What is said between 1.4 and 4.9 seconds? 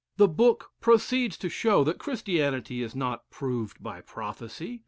show that Christianity is not proved by prophecy.